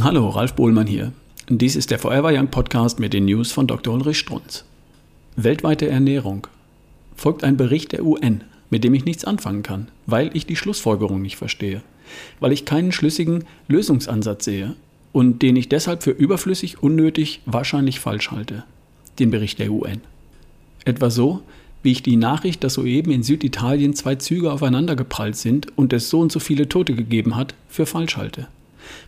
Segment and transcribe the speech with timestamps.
[0.00, 1.12] Hallo, Ralf Bohlmann hier.
[1.48, 3.94] Dies ist der Forever Young Podcast mit den News von Dr.
[3.94, 4.64] Ulrich Strunz.
[5.36, 6.48] Weltweite Ernährung.
[7.14, 11.22] Folgt ein Bericht der UN, mit dem ich nichts anfangen kann, weil ich die Schlussfolgerung
[11.22, 11.80] nicht verstehe,
[12.40, 14.74] weil ich keinen schlüssigen Lösungsansatz sehe
[15.12, 18.64] und den ich deshalb für überflüssig, unnötig, wahrscheinlich falsch halte.
[19.20, 20.00] Den Bericht der UN.
[20.84, 21.42] Etwa so,
[21.84, 26.18] wie ich die Nachricht, dass soeben in Süditalien zwei Züge aufeinandergeprallt sind und es so
[26.18, 28.48] und so viele Tote gegeben hat, für falsch halte.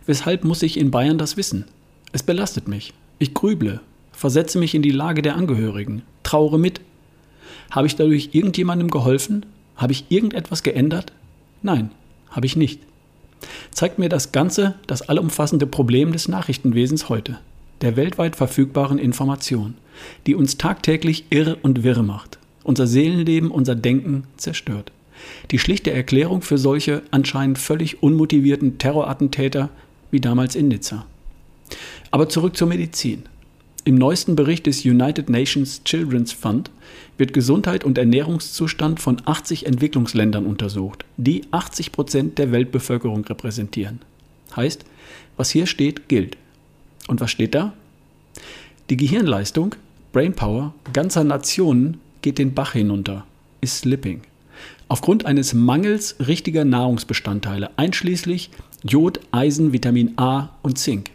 [0.05, 1.65] Weshalb muss ich in Bayern das wissen?
[2.11, 2.93] Es belastet mich.
[3.19, 3.81] Ich grüble,
[4.11, 6.81] versetze mich in die Lage der Angehörigen, trauere mit.
[7.71, 9.45] Habe ich dadurch irgendjemandem geholfen?
[9.75, 11.11] Habe ich irgendetwas geändert?
[11.61, 11.91] Nein,
[12.29, 12.81] habe ich nicht.
[13.71, 17.39] Zeigt mir das ganze, das allumfassende Problem des Nachrichtenwesens heute,
[17.81, 19.75] der weltweit verfügbaren Information,
[20.25, 24.91] die uns tagtäglich irre und wirre macht, unser Seelenleben, unser Denken zerstört.
[25.51, 29.69] Die schlichte Erklärung für solche anscheinend völlig unmotivierten Terrorattentäter
[30.11, 31.05] wie damals in Nizza.
[32.11, 33.23] Aber zurück zur Medizin.
[33.83, 36.71] Im neuesten Bericht des United Nations Children's Fund
[37.17, 44.01] wird Gesundheit und Ernährungszustand von 80 Entwicklungsländern untersucht, die 80 Prozent der Weltbevölkerung repräsentieren.
[44.55, 44.83] Heißt,
[45.37, 46.35] was hier steht, gilt.
[47.07, 47.73] Und was steht da?
[48.89, 49.75] Die Gehirnleistung,
[50.11, 53.25] Brainpower ganzer Nationen geht den Bach hinunter,
[53.61, 54.21] ist slipping
[54.87, 58.51] aufgrund eines Mangels richtiger Nahrungsbestandteile, einschließlich
[58.83, 61.11] Jod, Eisen, Vitamin A und Zink.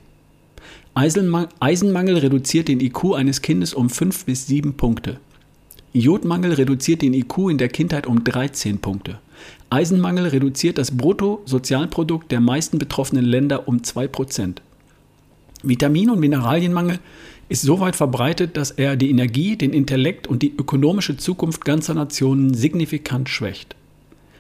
[0.95, 5.19] Eisenmangel reduziert den IQ eines Kindes um 5 bis 7 Punkte.
[5.95, 9.19] Jodmangel reduziert den IQ in der Kindheit um 13 Punkte.
[9.71, 14.57] Eisenmangel reduziert das Bruttosozialprodukt der meisten betroffenen Länder um 2%.
[15.63, 16.99] Vitamin- und Mineralienmangel
[17.53, 21.93] ist so weit verbreitet, dass er die Energie, den Intellekt und die ökonomische Zukunft ganzer
[21.93, 23.77] Nationen signifikant schwächt.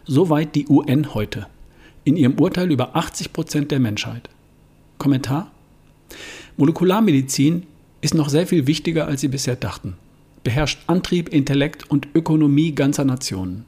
[0.06, 1.46] Soweit die UN heute
[2.04, 4.30] in ihrem Urteil über 80 Prozent der Menschheit.
[4.96, 5.50] Kommentar?
[6.56, 7.64] Molekularmedizin
[8.00, 9.98] ist noch sehr viel wichtiger, als sie bisher dachten.
[10.42, 13.66] Beherrscht Antrieb, Intellekt und Ökonomie ganzer Nationen.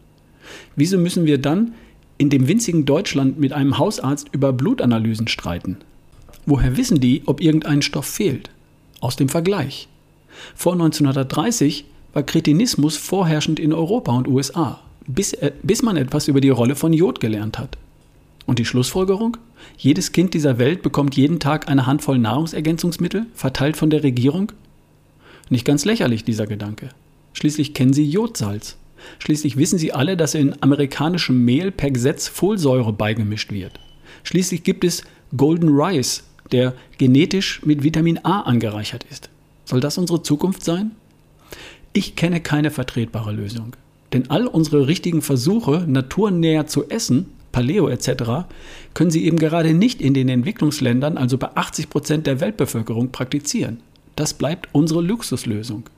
[0.74, 1.74] Wieso müssen wir dann
[2.16, 5.76] in dem winzigen Deutschland mit einem Hausarzt über Blutanalysen streiten?
[6.46, 8.48] Woher wissen die, ob irgendein Stoff fehlt?
[9.04, 9.88] Aus dem Vergleich.
[10.54, 16.40] Vor 1930 war Kretinismus vorherrschend in Europa und USA, bis, äh, bis man etwas über
[16.40, 17.76] die Rolle von Jod gelernt hat.
[18.46, 19.36] Und die Schlussfolgerung?
[19.78, 24.52] Jedes Kind dieser Welt bekommt jeden Tag eine Handvoll Nahrungsergänzungsmittel, verteilt von der Regierung?
[25.48, 26.90] Nicht ganz lächerlich, dieser Gedanke.
[27.32, 28.76] Schließlich kennen Sie Jodsalz.
[29.18, 33.72] Schließlich wissen Sie alle, dass in amerikanischem Mehl per Gesetz Folsäure beigemischt wird.
[34.22, 35.02] Schließlich gibt es
[35.36, 39.30] Golden Rice, der genetisch mit Vitamin A angereichert ist.
[39.64, 40.92] Soll das unsere Zukunft sein?
[41.92, 43.76] Ich kenne keine vertretbare Lösung.
[44.12, 48.46] Denn all unsere richtigen Versuche, naturnäher zu essen, Paleo etc.,
[48.94, 53.80] können sie eben gerade nicht in den Entwicklungsländern, also bei 80 Prozent der Weltbevölkerung, praktizieren.
[54.16, 55.88] Das bleibt unsere Luxuslösung.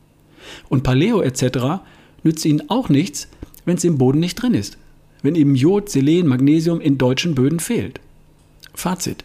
[0.69, 1.83] Und Paleo etc.
[2.23, 3.29] nützt ihnen auch nichts,
[3.65, 4.79] wenn es im Boden nicht drin ist.
[5.23, 8.01] Wenn eben Jod, Selen, Magnesium in deutschen Böden fehlt.
[8.75, 9.25] Fazit.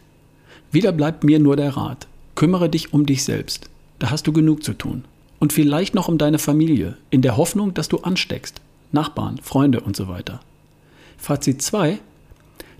[0.71, 2.07] Wieder bleibt mir nur der Rat.
[2.35, 3.69] Kümmere dich um dich selbst.
[3.99, 5.03] Da hast du genug zu tun.
[5.39, 8.61] Und vielleicht noch um deine Familie, in der Hoffnung, dass du ansteckst.
[8.91, 10.39] Nachbarn, Freunde und so weiter.
[11.17, 11.99] Fazit 2.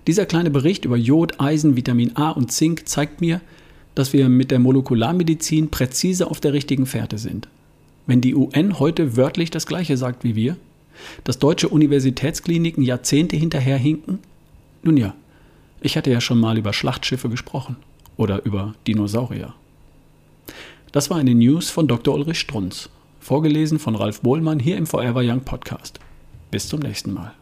[0.06, 3.40] Dieser kleine Bericht über Jod, Eisen, Vitamin A und Zink zeigt mir,
[3.94, 7.48] dass wir mit der Molekularmedizin präzise auf der richtigen Fährte sind.
[8.06, 10.56] Wenn die UN heute wörtlich das Gleiche sagt wie wir,
[11.24, 14.18] dass deutsche Universitätskliniken Jahrzehnte hinterherhinken,
[14.82, 15.14] nun ja,
[15.82, 17.76] ich hatte ja schon mal über Schlachtschiffe gesprochen
[18.16, 19.54] oder über Dinosaurier.
[20.92, 22.14] Das war eine News von Dr.
[22.14, 22.88] Ulrich Strunz,
[23.20, 25.98] vorgelesen von Ralf Bohlmann hier im Forever Young Podcast.
[26.50, 27.32] Bis zum nächsten Mal.